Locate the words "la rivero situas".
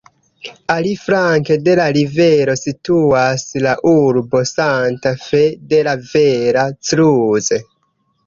1.79-3.43